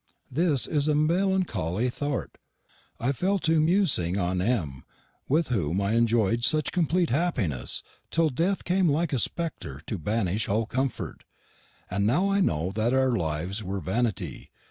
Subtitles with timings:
[0.31, 2.39] This is a maloncally thort!
[2.99, 4.83] I fell to mewsing on M.,
[5.29, 10.49] with hoom I injoy'd such compleat happyness, tel Deth came like a spekter to bannish
[10.49, 11.23] all comforte.
[11.87, 14.49] And now I knowe that our lives wear vainity.